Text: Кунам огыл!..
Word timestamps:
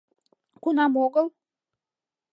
Кунам 0.63 0.93
огыл!.. 1.05 1.27